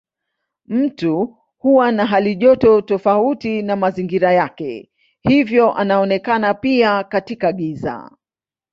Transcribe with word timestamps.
Mtu 0.65 1.37
huwa 1.57 1.91
na 1.91 2.05
halijoto 2.05 2.81
tofauti 2.81 3.61
na 3.61 3.75
mazingira 3.75 4.31
yake 4.33 4.89
hivyo 5.21 5.73
anaonekana 5.73 6.53
pia 6.53 7.03
katika 7.03 7.51
giza. 7.51 8.11